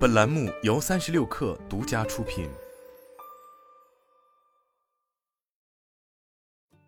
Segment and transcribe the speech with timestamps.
[0.00, 2.48] 本栏目由三十六氪独家出品。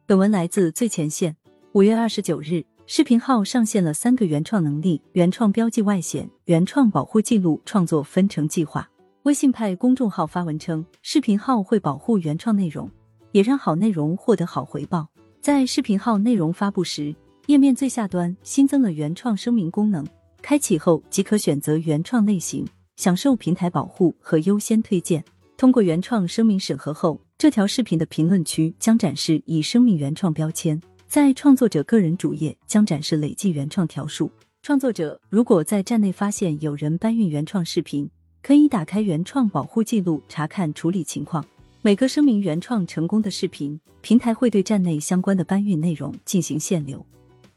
[0.07, 1.37] 本文来自最前线。
[1.73, 8.89] 五月二十九日，视频号上线了三个原创能力：原创标记外显、原创保护记录、创作分成计划。
[9.25, 12.91] 微信派公众号发文称，视频号会保护原创内容，
[13.33, 15.07] 也让好内容获得好回报。
[15.43, 20.03] 在视频号内容发布时，页面最下端新增了原创声明功能，
[20.41, 22.67] 开启后即可选择原创类型。
[23.03, 25.25] 享受平台保护和优先推荐。
[25.57, 34.31] 通过原创声明审核后，这条视频的评论区将展示已声明原创标签，在创作者个人主页将展示累计原创条数。
[34.63, 38.09] 创作者如果在站内发现有人搬运原创视频，
[38.41, 41.45] 可以打开原创保护记录查看处理情况。
[41.81, 47.05] 每个声明原创成功的视频，平台会对站内相关的搬运内容进行限流。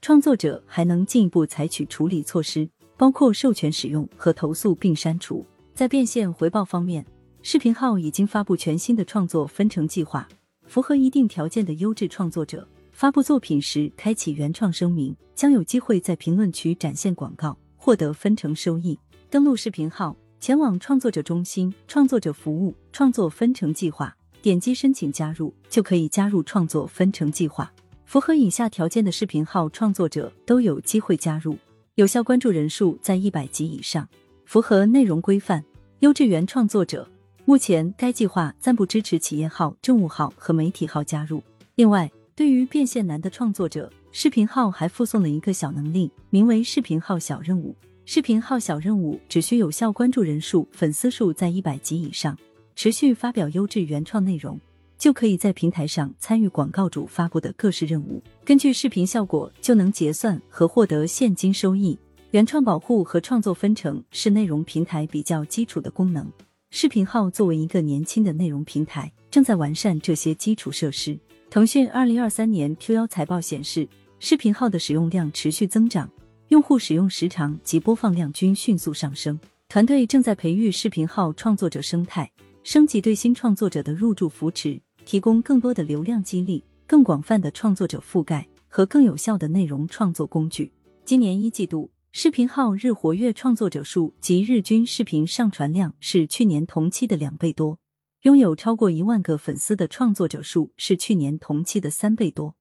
[0.02, 2.68] 创作者还能进一步采取处理措施。
[2.98, 5.46] 包括授权使用和投诉并删除。
[5.74, 7.06] 在变现回报方面，
[7.42, 10.28] 视频号已经发布全新的创作分成计划，
[10.68, 18.98] 符合一定条件的优质创作者发布作品时开启原创声明，将有机会在评论区展现广告，获得分成收益。
[19.30, 27.70] 登录视频号，前往创作者中心、创作者服务、创作分成计划，点击申请加入，就可以加入创作分成计划。
[28.06, 31.58] 符合以下条件的视频号创作者都有机会加入。
[31.96, 34.06] 有效关注人数在一百级以上，
[34.44, 35.64] 符合内容规范，
[36.00, 37.10] 优质原创作者。
[37.46, 41.42] 目前该计划暂不支持企业号、政务号和媒体号加入。
[41.76, 47.74] 另外，对于变现难的创作者，视频号还附送了一个小能力，名为“视频号小任务”。
[48.04, 52.38] 视频号小任务只需有效关注人数、粉丝数在一百级以上，
[52.76, 54.60] 持续发表优质原创内容。
[54.98, 61.98] 就可以在平台上参与广告主发布的各式任务，根据视频效果就能结算和获得现金收益。
[62.32, 66.30] 原创保护和创作分成是内容平台比较基础的功能。
[66.72, 71.18] 视频号作为一个年轻的内容平台，正在完善这些基础设施。
[71.50, 73.88] 腾讯二零二三年 Q 幺财报显示，
[74.20, 76.10] 视频号的使用量持续增长，
[76.50, 79.40] 用户使用时长及播放量均迅速上升。
[79.70, 82.30] 团队正在培育视频号创作者生态，
[82.66, 84.82] 升级对新创作者的入驻扶持。
[85.06, 90.72] 提供更多的流量激励、更广泛的创作者覆盖和更有效的内容创作工具。
[91.06, 97.78] 今年一季度，视频号日活跃创作者数及日均视频上传量是去年同期的两倍多，
[98.24, 102.54] 拥有超过一万个粉丝的创作者数是去年同期的三倍多。